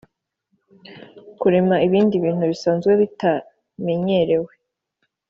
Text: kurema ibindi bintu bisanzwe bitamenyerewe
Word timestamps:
kurema 1.39 1.75
ibindi 1.87 2.15
bintu 2.23 2.43
bisanzwe 2.51 2.91
bitamenyerewe 3.01 4.51